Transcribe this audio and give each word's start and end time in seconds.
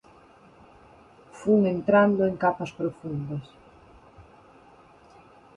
Fun 1.39 1.59
entrando 1.75 2.21
en 2.29 2.35
capas 2.43 2.71
profundas. 2.79 3.45